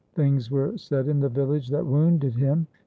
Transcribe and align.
Things 0.15 0.49
were 0.49 0.79
said 0.79 1.07
in 1.07 1.19
the 1.19 1.29
village 1.29 1.67
that 1.67 1.85
wounded 1.85 2.33
him. 2.33 2.65